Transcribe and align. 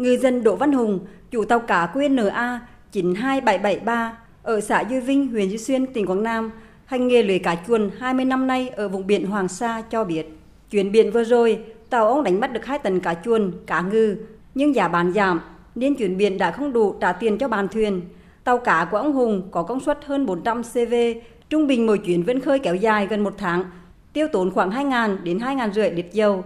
ngư 0.00 0.16
dân 0.16 0.42
Đỗ 0.44 0.56
Văn 0.56 0.72
Hùng, 0.72 0.98
chủ 1.30 1.44
tàu 1.44 1.58
cá 1.58 1.86
QNA 1.94 2.58
92773 2.92 4.12
ở 4.42 4.60
xã 4.60 4.84
Duy 4.90 5.00
Vinh, 5.00 5.28
huyện 5.28 5.48
Duy 5.48 5.58
Xuyên, 5.58 5.86
tỉnh 5.86 6.06
Quảng 6.06 6.22
Nam, 6.22 6.50
hành 6.84 7.08
nghề 7.08 7.22
lưới 7.22 7.38
cá 7.38 7.56
chuồn 7.66 7.90
20 7.98 8.24
năm 8.24 8.46
nay 8.46 8.68
ở 8.68 8.88
vùng 8.88 9.06
biển 9.06 9.26
Hoàng 9.26 9.48
Sa 9.48 9.82
cho 9.90 10.04
biết. 10.04 10.26
Chuyến 10.70 10.92
biển 10.92 11.10
vừa 11.10 11.24
rồi, 11.24 11.64
tàu 11.90 12.08
ông 12.08 12.22
đánh 12.22 12.40
bắt 12.40 12.52
được 12.52 12.64
2 12.64 12.78
tấn 12.78 13.00
cá 13.00 13.14
chuồn, 13.14 13.52
cá 13.66 13.80
ngư 13.80 14.16
nhưng 14.54 14.74
giá 14.74 14.88
bán 14.88 15.12
giảm 15.12 15.40
nên 15.74 15.94
chuyến 15.94 16.16
biển 16.16 16.38
đã 16.38 16.50
không 16.50 16.72
đủ 16.72 16.94
trả 17.00 17.12
tiền 17.12 17.38
cho 17.38 17.48
bàn 17.48 17.68
thuyền. 17.68 18.00
Tàu 18.44 18.58
cá 18.58 18.88
của 18.90 18.96
ông 18.96 19.12
Hùng 19.12 19.48
có 19.50 19.62
công 19.62 19.80
suất 19.80 19.98
hơn 20.04 20.26
400 20.26 20.62
CV, 20.62 20.94
trung 21.50 21.66
bình 21.66 21.86
mỗi 21.86 21.98
chuyến 21.98 22.22
vươn 22.22 22.40
khơi 22.40 22.58
kéo 22.58 22.74
dài 22.74 23.06
gần 23.06 23.24
một 23.24 23.34
tháng, 23.38 23.64
tiêu 24.12 24.26
tốn 24.32 24.50
khoảng 24.50 24.70
2.000 24.70 25.22
đến 25.22 25.38
2.000 25.38 25.72
rưỡi 25.72 25.90
lít 25.90 26.12
dầu. 26.12 26.44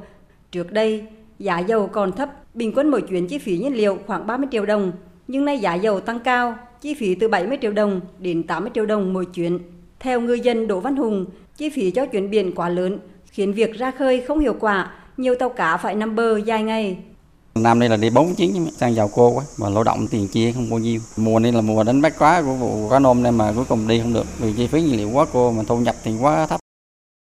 Trước 0.51 0.73
đây, 0.73 1.05
giá 1.39 1.59
dầu 1.59 1.87
còn 1.87 2.13
thấp, 2.13 2.31
bình 2.55 2.73
quân 2.77 2.91
mỗi 2.91 3.03
chuyến 3.03 3.29
chi 3.29 3.39
phí 3.39 3.59
nhiên 3.59 3.75
liệu 3.75 3.99
khoảng 4.07 4.27
30 4.27 4.49
triệu 4.53 4.67
đồng, 4.67 4.93
nhưng 5.29 5.45
nay 5.45 5.59
giá 5.59 5.75
dầu 5.75 6.01
tăng 6.01 6.21
cao, 6.21 6.55
chi 6.81 6.95
phí 6.95 7.15
từ 7.15 7.29
70 7.29 7.59
triệu 7.63 7.73
đồng 7.73 8.01
đến 8.19 8.43
80 8.43 8.71
triệu 8.75 8.87
đồng 8.87 9.13
mỗi 9.13 9.25
chuyến. 9.25 9.59
Theo 10.01 10.21
ngư 10.21 10.35
dân 10.35 10.67
Đỗ 10.67 10.81
Văn 10.81 10.97
Hùng, 10.97 11.27
chi 11.57 11.71
phí 11.71 11.91
cho 11.91 12.07
chuyến 12.07 12.31
biển 12.31 12.55
quá 12.55 12.69
lớn, 12.69 12.99
khiến 13.31 13.53
việc 13.53 13.75
ra 13.75 13.91
khơi 13.91 14.25
không 14.29 14.39
hiệu 14.39 14.55
quả, 14.61 14.91
nhiều 15.17 15.35
tàu 15.35 15.49
cá 15.49 15.77
phải 15.77 15.95
nằm 15.95 16.17
bờ 16.17 16.37
dài 16.37 16.63
ngày. 16.63 16.99
Năm 17.55 17.79
nay 17.79 17.89
là 17.89 17.97
đi 17.97 18.11
4 18.11 18.35
chuyến 18.35 18.67
sang 18.71 18.95
giàu 18.95 19.11
cô 19.15 19.31
quá 19.31 19.45
mà 19.61 19.69
lao 19.69 19.85
động 19.85 20.07
tiền 20.11 20.29
chia 20.29 20.53
không 20.53 20.71
bao 20.71 20.79
nhiêu. 20.79 21.01
Mùa 21.17 21.39
này 21.39 21.53
là 21.53 21.61
mùa 21.61 21.85
đánh 21.85 22.03
bắt 22.03 22.15
quá 22.19 22.43
của 22.43 22.55
vụ 22.55 22.89
cá 22.89 22.99
nôm 22.99 23.23
nên 23.23 23.39
mà 23.39 23.53
cuối 23.57 23.65
cùng 23.69 23.89
đi 23.89 24.01
không 24.01 24.13
được 24.13 24.27
vì 24.39 24.53
chi 24.57 24.67
phí 24.67 24.83
nhiên 24.83 24.97
liệu 24.97 25.11
quá 25.11 25.27
cô 25.33 25.53
mà 25.53 25.63
thu 25.67 25.79
nhập 25.79 25.95
thì 26.05 26.13
quá 26.21 26.47
thấp. 26.47 26.61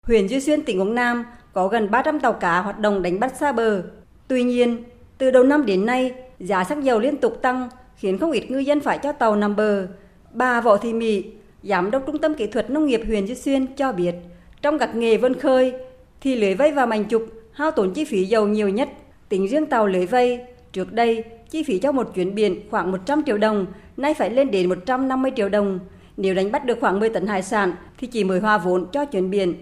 Huyện 0.06 0.26
Duy 0.26 0.40
Xuyên 0.40 0.64
tỉnh 0.64 0.80
Quảng 0.80 0.94
Nam 0.94 1.24
có 1.52 1.68
gần 1.68 1.90
300 1.90 2.20
tàu 2.20 2.32
cá 2.32 2.60
hoạt 2.60 2.78
động 2.78 3.02
đánh 3.02 3.20
bắt 3.20 3.32
xa 3.40 3.52
bờ. 3.52 3.82
Tuy 4.28 4.42
nhiên, 4.42 4.82
từ 5.18 5.30
đầu 5.30 5.42
năm 5.42 5.66
đến 5.66 5.86
nay, 5.86 6.12
giá 6.38 6.64
xăng 6.64 6.84
dầu 6.84 6.98
liên 7.00 7.16
tục 7.16 7.42
tăng 7.42 7.68
khiến 7.96 8.18
không 8.18 8.32
ít 8.32 8.50
ngư 8.50 8.58
dân 8.58 8.80
phải 8.80 8.98
cho 8.98 9.12
tàu 9.12 9.36
nằm 9.36 9.56
bờ. 9.56 9.86
Bà 10.32 10.60
Võ 10.60 10.76
Thị 10.76 10.92
Mỹ, 10.92 11.24
Giám 11.62 11.90
đốc 11.90 12.06
Trung 12.06 12.18
tâm 12.18 12.34
Kỹ 12.34 12.46
thuật 12.46 12.70
Nông 12.70 12.86
nghiệp 12.86 13.00
huyện 13.06 13.26
Duy 13.26 13.34
Xuyên 13.34 13.66
cho 13.66 13.92
biết, 13.92 14.14
trong 14.62 14.78
các 14.78 14.94
nghề 14.94 15.16
vân 15.16 15.34
khơi 15.34 15.72
thì 16.20 16.34
lưới 16.34 16.54
vây 16.54 16.72
và 16.72 16.86
mảnh 16.86 17.04
chụp 17.04 17.26
hao 17.52 17.70
tổn 17.70 17.92
chi 17.92 18.04
phí 18.04 18.24
dầu 18.24 18.48
nhiều 18.48 18.68
nhất. 18.68 18.88
Tính 19.28 19.48
riêng 19.48 19.66
tàu 19.66 19.86
lưới 19.86 20.06
vây, 20.06 20.40
trước 20.72 20.92
đây 20.92 21.24
chi 21.50 21.62
phí 21.62 21.78
cho 21.78 21.92
một 21.92 22.14
chuyến 22.14 22.34
biển 22.34 22.60
khoảng 22.70 22.92
100 22.92 23.22
triệu 23.26 23.38
đồng, 23.38 23.66
nay 23.96 24.14
phải 24.14 24.30
lên 24.30 24.50
đến 24.50 24.68
150 24.68 25.32
triệu 25.36 25.48
đồng. 25.48 25.78
Nếu 26.16 26.34
đánh 26.34 26.52
bắt 26.52 26.64
được 26.64 26.78
khoảng 26.80 27.00
10 27.00 27.08
tấn 27.08 27.26
hải 27.26 27.42
sản 27.42 27.72
thì 27.98 28.06
chỉ 28.06 28.24
mới 28.24 28.40
hòa 28.40 28.58
vốn 28.58 28.86
cho 28.92 29.04
chuyến 29.04 29.30
biển. 29.30 29.54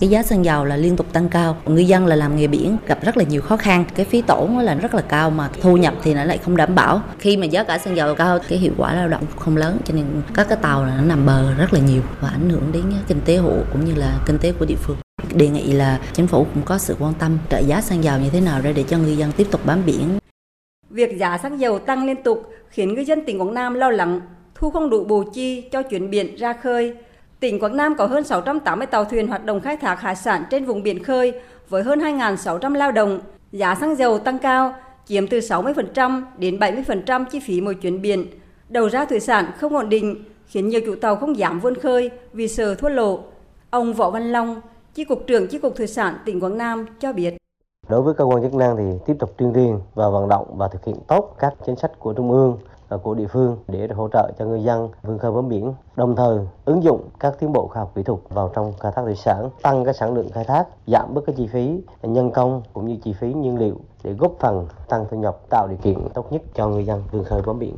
Cái 0.00 0.10
giá 0.10 0.22
xăng 0.22 0.44
dầu 0.44 0.64
là 0.64 0.76
liên 0.76 0.96
tục 0.96 1.12
tăng 1.12 1.28
cao, 1.28 1.56
ngư 1.66 1.80
dân 1.80 2.06
là 2.06 2.16
làm 2.16 2.36
nghề 2.36 2.46
biển 2.46 2.76
gặp 2.86 2.98
rất 3.04 3.16
là 3.16 3.24
nhiều 3.24 3.42
khó 3.42 3.56
khăn, 3.56 3.84
cái 3.94 4.06
phí 4.06 4.22
tổn 4.22 4.50
là 4.52 4.74
rất 4.74 4.94
là 4.94 5.02
cao 5.02 5.30
mà 5.30 5.50
thu 5.60 5.76
nhập 5.76 5.94
thì 6.02 6.14
nó 6.14 6.24
lại 6.24 6.38
không 6.38 6.56
đảm 6.56 6.74
bảo. 6.74 7.02
Khi 7.18 7.36
mà 7.36 7.46
giá 7.46 7.64
cả 7.64 7.78
xăng 7.78 7.96
dầu 7.96 8.14
cao, 8.14 8.38
cái 8.48 8.58
hiệu 8.58 8.72
quả 8.76 8.94
lao 8.94 9.08
động 9.08 9.24
không 9.36 9.56
lớn 9.56 9.78
cho 9.84 9.94
nên 9.94 10.04
các 10.34 10.48
cái 10.48 10.58
tàu 10.62 10.84
là 10.84 10.96
nó 10.96 11.02
nằm 11.02 11.26
bờ 11.26 11.54
rất 11.54 11.72
là 11.72 11.80
nhiều 11.80 12.02
và 12.20 12.28
ảnh 12.28 12.50
hưởng 12.50 12.72
đến 12.72 12.82
à, 12.90 13.00
kinh 13.08 13.20
tế 13.24 13.36
hộ 13.36 13.56
cũng 13.72 13.84
như 13.84 13.94
là 13.94 14.18
kinh 14.26 14.38
tế 14.38 14.52
của 14.52 14.64
địa 14.64 14.76
phương. 14.76 14.96
Đề 15.34 15.48
nghị 15.48 15.72
là 15.72 16.00
chính 16.12 16.26
phủ 16.26 16.46
cũng 16.54 16.62
có 16.64 16.78
sự 16.78 16.96
quan 17.00 17.14
tâm 17.14 17.38
trợ 17.50 17.58
giá 17.58 17.80
xăng 17.80 18.04
dầu 18.04 18.18
như 18.18 18.30
thế 18.30 18.40
nào 18.40 18.60
để 18.62 18.72
để 18.72 18.84
cho 18.88 18.98
ngư 18.98 19.12
dân 19.12 19.32
tiếp 19.32 19.46
tục 19.50 19.60
bám 19.66 19.86
biển. 19.86 20.18
Việc 20.90 21.18
giá 21.18 21.38
xăng 21.38 21.60
dầu 21.60 21.78
tăng 21.78 22.06
liên 22.06 22.22
tục 22.22 22.52
khiến 22.68 22.94
ngư 22.94 23.00
dân 23.00 23.24
tỉnh 23.26 23.40
Quảng 23.40 23.54
Nam 23.54 23.74
lo 23.74 23.90
lắng, 23.90 24.20
thu 24.54 24.70
không 24.70 24.90
đủ 24.90 25.04
bù 25.04 25.22
chi 25.34 25.60
cho 25.72 25.82
chuyển 25.82 26.10
biển 26.10 26.36
ra 26.36 26.52
khơi. 26.52 26.94
Tỉnh 27.40 27.58
Quảng 27.60 27.76
Nam 27.76 27.94
có 27.98 28.06
hơn 28.06 28.24
680 28.24 28.86
tàu 28.86 29.04
thuyền 29.04 29.28
hoạt 29.28 29.44
động 29.44 29.60
khai 29.60 29.76
thác 29.76 30.00
hải 30.00 30.16
sản 30.16 30.44
trên 30.50 30.64
vùng 30.64 30.82
biển 30.82 31.02
khơi 31.02 31.32
với 31.68 31.82
hơn 31.82 31.98
2.600 31.98 32.74
lao 32.74 32.92
động. 32.92 33.20
Giá 33.52 33.74
xăng 33.74 33.96
dầu 33.96 34.18
tăng 34.18 34.38
cao, 34.38 34.74
chiếm 35.06 35.26
từ 35.26 35.38
60% 35.38 36.22
đến 36.38 36.58
70% 36.58 37.24
chi 37.30 37.40
phí 37.40 37.60
mỗi 37.60 37.74
chuyến 37.74 38.02
biển. 38.02 38.26
Đầu 38.68 38.88
ra 38.88 39.04
thủy 39.04 39.20
sản 39.20 39.50
không 39.58 39.76
ổn 39.76 39.88
định, 39.88 40.24
khiến 40.46 40.68
nhiều 40.68 40.80
chủ 40.86 40.94
tàu 40.94 41.16
không 41.16 41.36
dám 41.36 41.60
vươn 41.60 41.74
khơi 41.74 42.10
vì 42.32 42.48
sợ 42.48 42.74
thua 42.74 42.88
lỗ. 42.88 43.18
Ông 43.70 43.94
Võ 43.94 44.10
Văn 44.10 44.32
Long, 44.32 44.60
Chi 44.94 45.04
cục 45.04 45.26
trưởng 45.26 45.46
Chi 45.46 45.58
cục 45.58 45.76
Thủy 45.76 45.86
sản 45.86 46.14
tỉnh 46.24 46.40
Quảng 46.40 46.58
Nam 46.58 46.86
cho 47.00 47.12
biết. 47.12 47.36
Đối 47.88 48.02
với 48.02 48.14
cơ 48.14 48.24
quan 48.24 48.42
chức 48.42 48.54
năng 48.54 48.76
thì 48.76 48.84
tiếp 49.06 49.14
tục 49.18 49.34
tuyên 49.36 49.52
truyền 49.54 49.78
và 49.94 50.08
vận 50.08 50.28
động 50.28 50.46
và 50.56 50.68
thực 50.68 50.84
hiện 50.84 50.96
tốt 51.08 51.36
các 51.38 51.54
chính 51.66 51.76
sách 51.76 51.90
của 51.98 52.12
trung 52.12 52.30
ương 52.30 52.58
của 52.96 53.14
địa 53.14 53.26
phương 53.26 53.56
để 53.68 53.88
hỗ 53.96 54.08
trợ 54.08 54.30
cho 54.38 54.44
ngư 54.44 54.56
dân 54.56 54.88
vươn 55.02 55.18
khơi 55.18 55.32
bám 55.32 55.48
biển, 55.48 55.74
đồng 55.96 56.16
thời 56.16 56.38
ứng 56.64 56.82
dụng 56.82 57.08
các 57.20 57.34
tiến 57.38 57.52
bộ 57.52 57.68
khoa 57.68 57.82
học 57.82 57.92
kỹ 57.94 58.02
thuật 58.02 58.20
vào 58.28 58.50
trong 58.54 58.72
khai 58.80 58.92
thác 58.94 59.02
thủy 59.02 59.14
sản, 59.14 59.50
tăng 59.62 59.84
cái 59.84 59.94
sản 59.94 60.14
lượng 60.14 60.30
khai 60.30 60.44
thác, 60.44 60.66
giảm 60.86 61.14
bớt 61.14 61.20
cái 61.26 61.36
chi 61.36 61.46
phí 61.46 61.80
nhân 62.02 62.30
công 62.30 62.62
cũng 62.72 62.86
như 62.86 62.96
chi 63.02 63.12
phí 63.12 63.34
nhiên 63.34 63.58
liệu 63.58 63.74
để 64.04 64.12
góp 64.12 64.32
phần 64.40 64.66
tăng 64.88 65.04
thu 65.10 65.16
nhập, 65.16 65.38
tạo 65.50 65.68
điều 65.68 65.78
kiện 65.82 66.08
tốt 66.14 66.32
nhất 66.32 66.42
cho 66.54 66.68
ngư 66.68 66.78
dân 66.78 67.02
vươn 67.10 67.24
khơi 67.24 67.42
bám 67.46 67.58
biển. 67.58 67.76